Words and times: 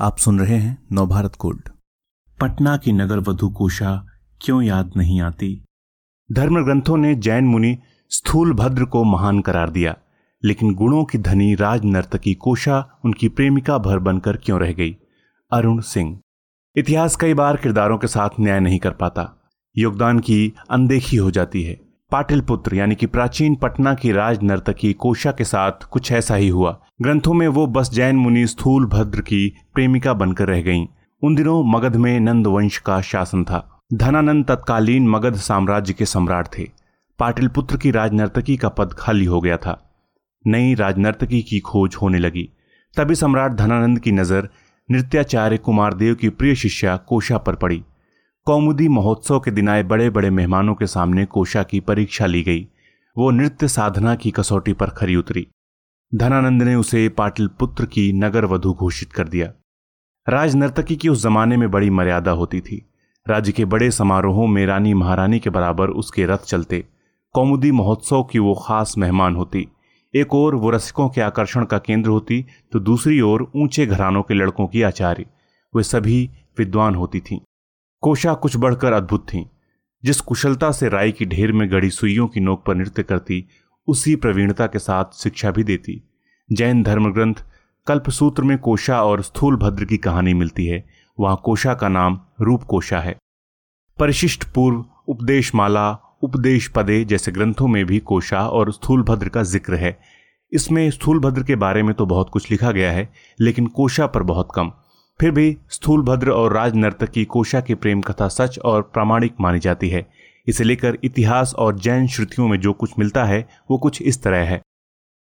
आप 0.00 0.18
सुन 0.18 0.40
रहे 0.40 0.56
हैं 0.56 0.86
नवभारत 0.92 1.32
गोल्ड 1.40 1.68
पटना 2.40 2.76
की 2.76 2.92
नगर 2.92 3.18
वधु 3.18 3.48
कोशा 3.48 4.06
क्यों 4.40 4.62
याद 4.62 4.92
नहीं 4.96 5.20
आती? 5.20 5.64
धर्म 6.32 6.64
ग्रंथों 6.64 6.96
ने 6.96 7.14
जैन 7.14 7.44
मुनि 7.44 7.78
स्थूल 8.10 8.52
भद्र 8.52 8.84
को 8.84 9.04
महान 9.04 9.40
करार 9.40 9.70
दिया, 9.70 9.96
लेकिन 10.44 10.74
गुणों 10.74 11.04
की 11.04 11.18
धनी 11.18 11.54
राज 11.54 11.84
नर्तकी 11.84 12.34
कोशा 12.34 13.00
उनकी 13.04 13.28
प्रेमिका 13.28 13.78
भर 13.78 13.98
बनकर 13.98 14.36
क्यों 14.36 14.60
रह 14.60 14.72
गई? 14.72 14.96
अरुण 15.52 15.80
सिंह। 15.80 16.20
इतिहास 16.76 17.16
कई 17.16 17.34
बार 17.34 17.56
किरदारों 17.56 17.98
के 17.98 18.06
साथ 18.06 18.30
न्याय 18.40 18.60
नहीं 18.60 18.78
कर 18.78 18.90
पाता। 18.90 19.50
योगदान 19.78 20.18
की 20.18 20.52
अनदेखी 20.70 21.16
हो 21.16 21.30
जाती 21.30 21.62
है। 21.62 21.85
पाटिलपुत्र, 22.10 22.74
यानी 22.74 22.94
कि 22.94 23.06
प्राचीन 23.06 23.54
पटना 23.54 23.94
की 23.94 24.12
राज 24.12 24.42
नर्तकी 24.42 24.92
कोशा 24.92 25.30
के 25.32 25.44
साथ 25.44 25.84
कुछ 25.90 26.10
ऐसा 26.12 26.34
ही 26.34 26.48
हुआ। 26.48 26.80
ग्रंथों 27.02 27.32
में 27.34 27.48
वो 27.48 27.66
बस 27.66 27.90
जैन 27.90 28.16
मुनि 28.16 28.46
स्थूल 28.46 28.86
भद्र 28.86 29.20
की 29.20 29.52
प्रेमिका 29.74 30.12
बनकर 30.14 30.46
रह 30.46 30.62
गईं। 30.62 30.86
उन 31.22 31.34
दिनों 31.34 31.62
मगध 31.64 31.96
में 31.96 32.20
नंद 32.20 32.46
वंश 32.46 32.78
का 32.78 33.00
शासन 33.00 33.44
था। 33.44 33.82
धनानंद 33.94 34.44
तत्कालीन 34.44 35.08
मगध 35.08 35.34
साम्राज्य 35.34 35.92
के 35.92 36.04
सम्राट 36.04 36.48
थे। 36.58 36.68
पाटिलपुत्र 37.18 37.76
की 37.76 37.90
राजनर्तकी 37.90 38.56
का 38.56 38.68
पद 38.68 38.92
खाली 38.92 39.24
हो 39.24 39.40
गया 39.40 39.56
था। 39.56 39.78
नई 40.46 40.74
राजनर्तकी 40.74 41.42
की 41.42 41.60
खोज 41.60 41.96
होने 42.02 42.18
लगी। 42.18 42.48
तभी 42.96 43.14
सम्राट 43.14 43.52
धनानंद 43.52 43.98
की 43.98 44.12
नज़र 44.12 44.48
नृत्याचार्य 44.88 45.56
कुमारदेव 45.56 46.14
की 46.14 46.28
प्रिय 46.28 46.54
शिष्या 46.54 46.96
कोशा 46.96 47.38
पर 47.38 47.54
पड़ी। 47.54 47.82
कौमुदी 48.46 48.88
महोत्सव 48.88 49.38
के 49.40 49.50
दिन 49.50 49.68
आए 49.68 49.82
बड़े 49.82 50.08
बड़े 50.10 50.28
मेहमानों 50.30 50.74
के 50.74 50.86
सामने 50.86 51.24
कोशा 51.26 51.62
की 51.62 51.78
परीक्षा 51.80 52.26
ली 52.26 52.42
गई। 52.42 52.60
वो 53.16 53.30
नृत्य 53.30 53.68
साधना 53.68 54.14
की 54.14 54.30
कसौटी 54.30 54.72
पर 54.72 54.90
खरी 54.90 55.16
उतरी। 55.16 55.46
धनानंद 56.12 56.62
ने 56.62 56.74
उसे 56.74 57.08
पाटिल 57.08 57.48
पुत्र 57.48 57.86
की 57.86 58.12
नगर 58.12 58.44
वधु 58.44 58.72
घोषित 58.72 59.12
कर 59.12 59.28
दिया। 59.28 59.52
राज 60.26 60.54
नर्तकी 60.56 60.96
की 60.96 61.08
उस 61.08 61.22
जमाने 61.22 61.56
में 61.56 61.70
बड़ी 61.70 61.90
मर्यादा 61.90 62.30
होती 62.30 62.60
थी। 62.60 62.90
राज्य 63.26 63.52
के 63.52 63.64
बड़े 63.64 63.90
समारोहों 63.90 64.46
में 64.46 64.64
रानी 64.66 64.94
महारानी 64.94 65.38
के 65.38 65.50
बराबर 65.50 65.88
उसके 65.94 66.26
रथ 66.26 66.46
चलते। 66.46 66.84
कौमुदी 67.34 67.70
महोत्सव 67.72 68.22
की 68.22 68.38
वो 68.38 68.54
खास 68.66 68.94
मेहमान 68.98 69.36
होती। 69.36 69.66
एक 70.14 70.34
ओर 70.34 70.54
वो 70.54 70.70
रसिकों 70.70 71.08
के 71.08 71.20
आकर्षण 71.20 71.64
का 71.64 71.78
केंद्र 71.78 72.10
होती 72.10 72.44
तो 72.72 72.80
दूसरी 72.80 73.20
ओर 73.22 73.50
ऊँचे 73.56 73.86
घरानों 73.86 74.22
के 74.22 74.34
लड़कों 74.34 74.66
की 74.66 74.82
आचार्य। 74.82 75.26
वे 75.72 75.82
सभी 75.82 76.28
विद्वान 76.58 76.94
होती 76.94 77.20
थीं। 77.20 77.40
कोशा 78.06 78.32
कुछ 78.34 78.56
बढ़कर 78.56 78.92
अद्भुत 78.92 79.24
थी। 79.28 79.44
जिस 80.04 80.20
कुशलता 80.20 80.70
से 80.72 80.88
राई 80.88 81.12
की 81.12 81.24
ढेर 81.24 81.52
में 81.52 81.70
गड़ी 81.72 81.88
सुइयों 81.90 82.26
की 82.28 82.40
नोक 82.40 82.62
पर 82.66 82.74
नृत्य 82.74 83.02
करती, 83.02 83.48
उसी 83.88 84.14
प्रवीणता 84.16 84.66
के 84.66 84.78
साथ 84.78 85.04
शिक्षा 85.14 85.50
भी 85.50 85.64
देती। 85.64 86.02
जैन 86.52 86.82
धर्म 86.82 87.12
ग्रंथ 87.12 87.34
कल्पसूत्र 87.86 88.42
में 88.42 88.58
कोशा 88.58 89.02
और 89.02 89.22
स्थूल 89.22 89.56
भद्र 89.56 89.84
की 89.84 89.96
कहानी 89.96 90.34
मिलती 90.34 90.66
है। 90.66 90.84
वहाँ 91.18 91.40
कोशा 91.44 91.74
का 91.74 91.88
नाम 91.88 92.20
रूप 92.40 92.62
कोशा 92.62 93.00
है। 93.00 93.16
परिशिष्ट 93.98 94.44
पूर्व 94.44 94.84
उपदेश 95.08 95.54
माला 95.54 95.90
उपदेश 96.22 96.68
पदे 96.68 97.04
जैसे 97.04 97.32
ग्रंथों 97.32 97.68
में 97.68 97.84
भी 97.86 97.98
कोशा 97.98 98.48
और 98.48 98.72
स्थूल 98.72 99.02
भद्र 99.02 99.28
का 99.28 99.42
ज़िक्र 99.42 99.74
है। 99.74 99.98
इसमें 100.52 100.90
स्थूल 100.90 101.20
भद्र 101.20 101.42
के 101.42 101.56
बारे 101.56 101.82
में 101.82 101.94
तो 101.94 102.06
बहुत 102.06 102.30
कुछ 102.30 102.50
लिखा 102.50 102.72
गया 102.72 102.92
है, 102.92 103.08
लेकिन 103.40 103.66
कोशा 103.66 104.06
पर 104.06 104.22
बहुत 104.22 104.48
कम। 104.54 104.72
फिर 105.20 105.30
भी 105.30 105.56
स्थूल 105.70 106.02
भद्र 106.02 106.30
और 106.30 106.52
राज 106.52 106.74
नर्तक 106.74 107.10
की 107.10 107.24
कोशा 107.24 107.60
की 107.60 107.74
प्रेम 107.74 108.00
कथा 108.00 108.28
सच 108.28 108.58
और 108.58 108.82
प्रामाणिक 108.82 109.34
मानी 109.40 109.58
जाती 109.58 109.88
है। 109.88 110.06
इसे 110.46 110.64
लेकर 110.64 110.98
इतिहास 111.04 111.54
और 111.54 111.78
जैन 111.78 112.06
श्रुतियों 112.06 112.48
में 112.48 112.60
जो 112.60 112.72
कुछ 112.72 112.98
मिलता 112.98 113.24
है, 113.24 113.48
वो 113.70 113.78
कुछ 113.78 114.02
इस 114.02 114.22
तरह 114.22 114.38
है। 114.38 114.62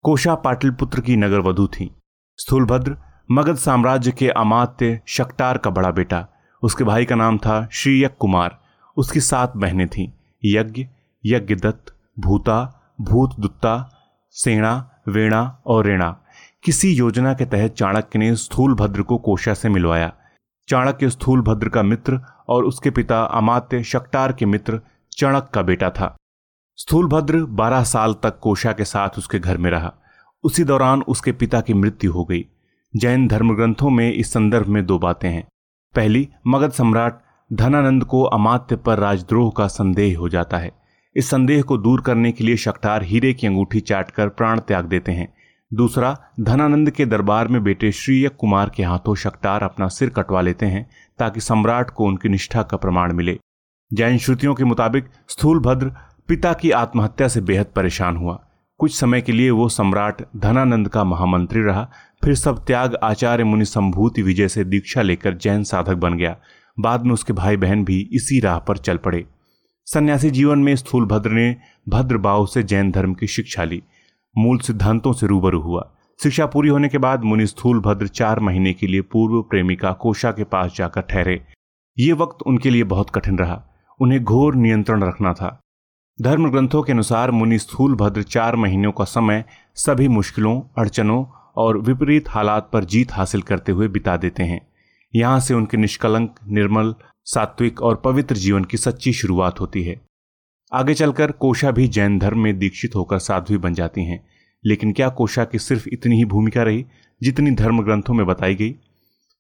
कोशा 0.03 0.35
पाटिलपुत्र 0.35 1.01
की 1.01 1.17
नगर 1.17 1.41
वधु 1.41 1.67
थी। 1.67 1.95
स्थूलभद्र 2.37 2.97
मगध 3.31 3.57
साम्राज्य 3.57 4.13
के 4.13 4.29
अमात्य 4.29 5.01
शक्टार 5.07 5.59
का 5.59 5.71
बड़ा 5.71 5.91
बेटा। 5.91 6.27
उसके 6.63 6.85
भाई 6.85 7.05
का 7.05 7.15
नाम 7.15 7.39
था 7.39 7.69
श्रीयक 7.73 8.17
कुमार 8.19 8.59
उसकी 8.97 9.21
सात 9.21 9.53
बहनें 9.57 9.89
थीं। 9.89 10.09
यज्ञ, 10.45 10.87
यज्ञदत्त, 11.27 11.95
भूता 12.19 12.91
भूत 13.01 13.41
दुत्ता 13.41 14.01
सेना, 14.31 14.91
वेणा 15.09 15.63
और 15.67 15.87
रेणा। 15.87 16.21
किसी 16.63 16.95
योजना 16.95 17.35
के 17.35 17.45
तहत 17.45 17.73
चाणक्य 17.73 18.19
ने 18.19 18.37
स्थूल 18.37 18.75
भद्र 18.75 19.03
को 19.03 19.19
कोशा 19.19 19.55
से 19.55 19.69
मिलवाया। 19.69 20.13
चाणक्य 20.69 21.11
स्थूलभद्र 21.11 21.69
का 21.69 21.83
मित्र 21.83 22.21
और 22.49 22.65
उसके 22.65 22.91
पिता 22.91 23.25
अमात्य 23.25 23.83
शक्टार 23.83 24.33
के 24.33 24.47
मित्र 24.47 24.81
चणक 25.13 25.51
का 25.55 25.63
बेटा 25.63 25.91
था। 25.91 26.17
स्थूलभद्र 26.77 27.45
बारह 27.45 27.85
साल 27.85 28.15
तक 28.15 28.39
कोशा 28.39 28.73
के 28.73 28.85
साथ 28.85 29.09
उसके 29.19 29.39
घर 29.39 29.59
में 29.59 29.71
रहा। 29.71 29.95
उसी 30.45 30.65
दौरान 30.65 31.03
उसके 31.03 31.33
पिता 31.33 31.61
की 31.61 31.75
मृत्यु 31.75 32.13
हो 32.13 32.25
गई। 32.25 32.47
जैन 32.97 33.29
धर्म 33.29 33.55
ग्रंथों 33.55 33.91
में 33.91 34.13
इस 34.13 34.33
संदर्भ 34.33 34.67
में 34.67 34.87
दो 34.87 34.99
बातें 34.99 35.31
हैं। 35.31 35.47
पहली, 35.95 36.29
मगध 36.47 36.73
सम्राट 36.73 37.21
धनानंद 37.53 38.05
को 38.05 38.23
अमात्य 38.23 38.77
पर 38.77 38.99
राजद्रोह 38.99 39.53
का 39.57 39.67
संदेह 39.67 40.19
हो 40.19 40.29
जाता 40.29 40.57
है। 40.57 40.73
इस 41.17 41.31
संदेह 41.31 41.63
को 41.63 41.79
दूर 41.79 42.01
करने 42.01 42.33
के 42.33 42.45
लिए 42.45 42.57
शक्टार 42.57 43.03
हीरे 43.03 43.35
की 43.35 43.47
अंगूठी 43.47 43.81
चाटकर 43.81 44.29
प्राण 44.29 44.61
त्याग 44.61 44.85
देते 44.85 45.13
हैं। 45.13 45.35
दूसरा, 45.73 46.19
धनानंद 46.41 46.91
के 46.91 47.07
दरबार 47.07 47.49
में 47.49 47.63
बेटे 47.63 47.93
श्रीय 47.93 48.29
कुमार 48.29 48.71
के 48.77 48.83
हाथों 48.83 49.15
शक्टार 49.15 49.63
अपना 49.63 49.89
सिर 49.89 50.09
कटवा 50.09 50.41
लेते 50.41 50.67
हैं, 50.67 50.91
ताकि 51.19 51.41
सम्राट 51.41 51.91
को 51.91 52.05
उनकी 52.05 52.29
निष्ठा 52.29 52.63
का 52.63 52.77
प्रमाण 52.77 53.13
मिले। 53.13 53.39
जैन 53.93 54.19
श्रुतियों 54.19 54.55
के 54.55 54.65
मुताबिक, 54.65 55.05
स्थूलभद्र 55.29 55.93
पिता 56.29 56.53
की 56.53 56.71
आत्महत्या 56.71 57.29
से 57.29 57.41
बेहद 57.41 57.67
परेशान 57.77 58.17
हुआ। 58.17 58.45
कुछ 58.79 59.01
समय 59.01 59.21
के 59.21 59.33
लिए 59.33 59.51
वो 59.51 59.69
सम्राट 59.69 60.23
धनानंद 60.37 60.89
का 60.89 61.05
महामंत्री 61.05 61.63
रहा। 61.63 61.91
फिर 62.25 62.35
सब 62.35 62.65
त्याग, 62.65 62.95
आचार्य 62.95 63.45
मुनि 63.45 63.65
संभूति 63.65 64.23
विजय 64.23 64.49
से 64.49 64.65
दीक्षा 64.65 65.03
लेकर 65.03 65.35
जैन 65.35 65.63
साधक 65.63 65.95
बन 65.95 66.15
गया। 66.15 66.37
बाद 66.81 67.05
में 67.05 67.13
उसके 67.13 67.33
भाई 67.33 67.57
बहन 67.57 67.85
भी 67.85 68.09
इसी 68.13 68.41
राह 68.41 68.59
पर 68.59 68.77
चल 68.77 68.97
पड़े। 68.97 69.27
सन्यासी 69.87 70.31
जीवन 70.31 70.59
में 70.59 70.77
स्थूल 70.77 71.07
भद्र 71.07 71.31
ने 71.31 71.57
भद्रभाव 71.89 72.47
से 72.47 72.63
जैन 72.63 72.91
धर्म 72.91 73.15
की 73.15 73.27
शिक्षा 73.27 73.65
ली। 73.65 73.83
मूल 74.39 74.59
सिद्धांतों 74.59 75.13
से 75.13 75.27
रूबरू 75.27 75.61
हुआ। 75.61 75.95
शिक्षा 76.23 76.47
पूरी 76.47 76.69
होने 76.69 76.89
के 76.89 76.99
बाद 76.99 77.25
मुनि 77.25 77.47
स्थूल 77.47 77.81
भद्र 77.81 78.07
चार 78.07 78.41
महीने 78.41 78.73
के 78.73 78.87
लिए 78.87 79.01
पूर्व 79.01 79.43
प्रेमिका 79.43 79.93
कोशा 79.93 80.31
के 80.31 80.45
पास 80.45 80.75
जाकर 80.77 81.01
ठहरे। 81.01 81.43
ये 81.99 82.13
वक्त 82.13 82.43
उनके 82.47 82.71
लिए 82.71 82.85
बहुत 82.85 83.11
कठिन 83.11 83.39
रहा। 83.39 83.63
उन्हें 84.01 84.25
घोर 84.25 84.55
नियंत्रण 84.55 85.03
रखना 85.03 85.33
था। 85.33 85.61
धर्म 86.23 86.51
ग्रंथों 86.51 86.83
के 86.83 86.93
अनुसार 86.93 87.31
मुनि 87.31 87.59
स्थूल 87.59 87.95
भद्र 87.95 88.23
चार 88.23 88.57
महीनों 88.57 88.93
का 88.93 89.05
समय 89.05 89.45
सभी 89.75 90.09
मुश्किलों, 90.09 90.63
अड़चनों 90.79 91.25
और 91.57 91.79
विपरीत 91.79 92.29
हालात 92.29 92.71
पर 92.73 92.85
जीत 92.85 93.13
हासिल 93.13 93.43
करते 93.43 93.73
हुए 93.73 93.89
बिता 93.89 94.17
देते 94.17 94.43
हैं। 94.43 94.67
यहाँ 95.15 95.41
से 95.41 95.55
उनके 95.55 95.77
निष्कलंक, 95.77 96.35
निर्मल, 96.49 96.95
सात्विक 97.25 97.83
और 97.83 97.97
पवित्र 97.97 98.37
जीवन 98.37 98.65
की 98.65 98.77
सच्ची 98.77 99.13
शुरुआत 99.13 99.61
होती 99.61 99.83
है। 99.83 100.08
आगे 100.73 100.95
चलकर 100.95 101.33
कोशा 101.33 101.71
भी 101.71 101.89
जैन 101.89 102.19
धर्म 102.19 102.39
में 102.39 102.59
दीक्षित 102.59 102.95
होकर 102.95 103.19
साध्वी 103.19 103.57
बन 103.57 103.75
जाती 103.75 104.05
हैं। 104.05 104.29
लेकिन 104.65 104.93
क्या 104.93 105.09
कोशा 105.09 105.45
की 105.45 105.59
सिर्फ़ 105.59 105.89
इतनी 105.89 106.17
ही 106.17 106.25
भूमिका 106.25 106.63
रही, 106.63 106.85
जितनी 107.23 107.51
धर्म 107.51 107.83
ग्रंथों 107.83 108.15
में 108.15 108.27
बताई 108.27 108.55
गई? 108.55 108.75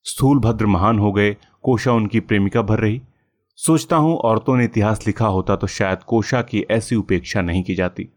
स्थूल 0.05 0.39
भद्र 0.39 0.67
महान 0.67 0.99
हो 0.99 1.13
गए, 1.13 1.37
कोशा 1.63 1.93
उनकी 1.93 2.21
प्रेमिका 2.21 2.63
भर 2.63 2.79
रही। 2.79 3.01
सोचता 3.57 3.97
हूँ 3.97 4.17
औरतों 4.17 4.57
ने 4.57 4.65
इतिहास 4.65 5.07
लिखा 5.07 5.27
होता 5.27 5.57
तो 5.57 5.67
शायद 5.67 5.99
कोशा 5.99 6.43
की 6.43 6.65
ऐसी 6.71 6.97
उपेक्षा 6.97 7.43
नहीं 7.43 7.63
की 7.63 7.75
जाती। 7.75 8.09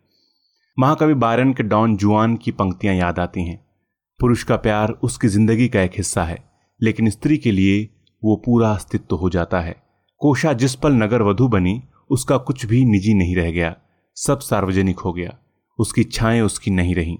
महाकवि 0.79 1.13
बारन 1.13 1.53
के 1.53 1.63
डॉन 1.63 1.97
जुआन 1.97 2.35
की 2.35 2.51
पंक्तियाँ 2.51 2.95
याद 2.95 3.19
आती 3.19 3.43
हैं। 3.43 3.59
पुरुष 4.19 4.43
का 4.43 4.55
प्यार 4.55 4.91
उसकी 4.91 5.27
ज़िंदगी 5.27 5.67
का 5.67 5.81
एक 5.81 5.91
हिस्सा 5.97 6.23
है, 6.23 6.43
लेकिन 6.81 7.09
स्त्री 7.09 7.37
के 7.37 7.51
लिए 7.51 7.87
वो 8.23 8.35
पूरा 8.35 8.71
अस्तित्व 8.71 9.15
हो 9.15 9.29
जाता 9.29 9.59
है। 9.59 9.75
कोशा 10.21 10.53
जिस 10.53 10.75
पल 10.75 10.93
नगर 10.93 11.21
वधु 11.21 11.47
बनी 11.47 11.81
उसका 12.11 12.37
कुछ 12.37 12.65
भी 12.65 12.85
निजी 12.85 13.13
नहीं 13.13 13.35
रह 13.35 13.51
गया। 13.51 13.75
सब 14.15 14.39
सार्वजनिक 14.39 14.99
हो 14.99 15.13
गया। 15.13 15.37
उसकी 15.79 16.01
इच्छाएँ 16.01 16.41
उसकी 16.41 16.71
नहीं 16.71 16.95
रहीं। 16.95 17.17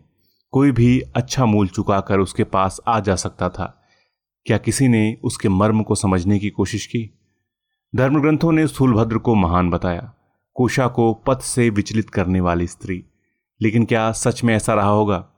कोई 0.52 0.72
भी 0.72 1.02
अच्छा 1.02 1.46
मूल 1.46 1.68
चुकाकर 1.68 2.20
उसके 2.20 2.44
पास 2.44 2.82
आ 2.88 3.00
जा 3.00 3.16
सकता 3.16 3.50
था। 3.50 3.84
क्या 4.46 4.58
किसी 4.58 4.88
ने 4.88 5.18
उसके 5.24 5.50
मर्म 5.50 5.84
को 5.84 5.96
समझने 5.96 6.40
की 6.40 6.50
कोशिश 6.50 6.86
की? 6.86 7.20
धर्म 7.96 8.22
ग्रंथों 8.22 8.52
ने 8.52 8.68
स्थूलभद्र 8.68 9.18
को 9.18 9.36
महान 9.36 9.70
बताया। 9.70 10.14
कोशा 10.54 10.88
को 10.88 11.14
पथ 11.14 11.40
से 11.40 11.70
विचलित 11.70 12.10
करने 12.10 12.42
वाली 12.42 12.68
स्त्री। 12.68 13.06
लेकिन 13.62 13.86
क्या 13.86 14.12
सच 14.12 14.44
में 14.44 14.56
ऐसा 14.56 14.74
रहा 14.74 14.90
होगा? 14.90 15.30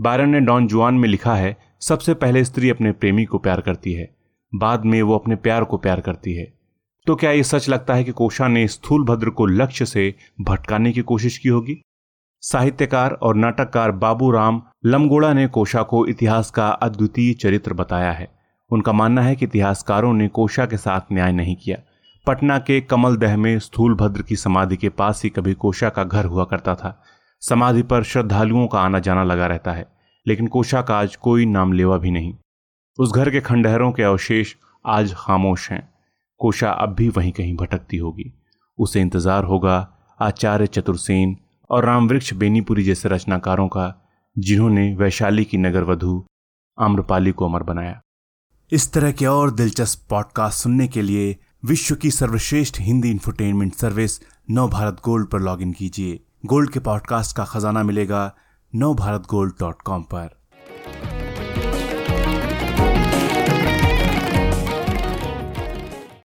बारन 0.00 0.28
ने 0.28 0.40
डॉन 0.40 0.66
जुआन 0.66 0.94
में 0.94 1.08
लिखा 1.08 1.34
है, 1.34 1.56
सबसे 1.80 2.14
पहले 2.14 2.44
स्त्री 2.44 2.70
अपने 2.70 2.92
प्रेमी 2.92 3.24
को 3.24 3.38
प्यार 3.38 3.60
करती 3.60 3.92
है। 3.92 4.16
बाद 4.54 4.84
में 4.84 5.02
वो 5.02 5.14
अपने 5.14 5.36
प्यार 5.36 5.64
को 5.64 5.76
प्यार 5.76 6.00
करती 6.00 6.34
है। 6.34 6.61
तो 7.06 7.16
क्या 7.16 7.30
ये 7.30 7.42
सच 7.42 7.68
लगता 7.68 7.94
है 7.94 8.04
कि 8.04 8.12
कोशा 8.12 8.48
ने 8.48 8.68
स्थूल 8.68 9.04
भद्र 9.04 9.30
को 9.30 9.46
लक्ष्य 9.46 9.86
से 9.86 10.14
भटकाने 10.40 10.92
की 10.92 11.02
कोशिश 11.02 11.38
की 11.38 11.48
होगी? 11.48 11.82
साहित्यकार 12.40 13.12
और 13.12 13.36
नाटककार 13.36 13.90
बाबू 13.90 14.30
राम 14.30 14.62
लमगोड़ा 14.86 15.32
ने 15.32 15.46
कोशा 15.46 15.82
को 15.82 16.06
इतिहास 16.06 16.50
का 16.50 16.68
अद्वितीय 16.68 17.34
चरित्र 17.34 17.72
बताया 17.72 18.12
है। 18.12 18.28
उनका 18.70 18.92
मानना 18.92 19.22
है 19.22 19.36
कि 19.36 19.44
इतिहासकारों 19.44 20.12
ने 20.14 20.28
कोशा 20.28 20.66
के 20.66 20.76
साथ 20.76 21.00
न्याय 21.12 21.32
नहीं 21.32 21.56
किया। 21.56 21.78
पटना 22.26 22.58
के 22.58 22.80
कमल 22.80 23.16
दह 23.16 23.36
में 23.36 23.58
स्थूल 23.58 23.94
भद्र 23.94 24.22
की 24.22 24.36
समाधि 24.36 24.76
के 24.76 24.88
पास 24.88 25.24
ही 25.24 25.30
कभी 25.30 25.54
कोशा 25.54 25.88
का 25.88 26.04
घर 26.04 26.24
हुआ 26.24 26.44
करता 26.44 26.74
था। 26.74 27.02
समाधि 27.40 27.82
पर 27.82 28.02
श्रद्धालुओं 28.02 28.66
का 28.66 28.80
आना 28.80 28.98
जाना 28.98 29.24
लगा 29.24 29.46
रहता 29.46 29.72
है, 29.72 29.86
लेकिन 30.26 30.46
कोशा 30.46 30.82
का 30.82 30.98
आज 30.98 31.16
कोई 31.16 31.46
नाम 31.46 31.72
लेवा 31.72 31.98
भी 31.98 32.10
नहीं। 32.10 32.34
उस 32.98 33.12
घर 33.12 33.30
के 33.30 33.40
खंडहरों 33.40 33.92
के 33.92 34.02
अवशेष 34.02 34.54
आज 34.86 35.14
खामोश 35.18 35.70
हैं। 35.70 35.91
कोशा 36.42 36.70
अब 36.70 36.94
भी 36.94 37.08
वहीं 37.08 37.32
कहीं 37.32 37.56
भटकती 37.56 37.96
होगी। 37.96 38.32
उसे 38.78 39.00
इंतज़ार 39.00 39.44
होगा 39.44 39.76
आचार्य 40.20 40.66
चतुर्सेन 40.66 41.36
और 41.70 41.84
रामवृक्ष 41.84 42.32
बेनीपुरी 42.34 42.84
जैसे 42.84 43.08
रचनाकारों 43.08 43.68
का, 43.68 43.94
जिन्होंने 44.36 44.94
वैशाली 44.94 45.44
की 45.44 45.58
नगर 45.58 45.84
वधु 45.84 46.24
आम्रपाली 46.78 47.32
को 47.32 47.48
अमर 47.48 47.62
बनाया। 47.62 48.00
इस 48.72 48.92
तरह 48.92 49.12
के 49.12 49.26
और 49.26 49.50
दिलचस्प 49.50 50.06
पॉडकास्ट 50.10 50.62
सुनने 50.62 50.88
के 50.88 51.02
लिए 51.02 51.36
विश्व 51.64 51.94
की 51.94 52.10
सर्वश्रेष्ठ 52.10 52.80
Hindi 52.80 53.10
infotainment 53.10 53.74
service 53.74 54.20
Nav 54.50 54.68
Bharat 54.68 55.00
gold 55.04 55.28
पर 55.30 55.40
लॉगिन 55.40 55.72
कीजिए। 55.72 56.20
गोल्ड 56.46 56.70
के 56.70 56.80
पॉडकास्ट 56.80 57.36
का 57.36 57.44
खजाना 57.44 57.82
मिलेगा 57.82 58.30
नव 58.72 58.94
भारत 58.94 59.26
गोल्ड 59.30 59.54
डॉट 59.60 59.82
कॉम 59.82 60.02
पर। 60.02 60.41